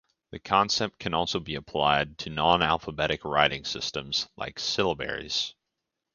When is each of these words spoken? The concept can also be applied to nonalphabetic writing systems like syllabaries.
The 0.31 0.39
concept 0.39 0.97
can 0.97 1.13
also 1.13 1.39
be 1.39 1.53
applied 1.53 2.17
to 2.17 2.31
nonalphabetic 2.31 3.23
writing 3.23 3.65
systems 3.65 4.27
like 4.35 4.55
syllabaries. 4.57 5.53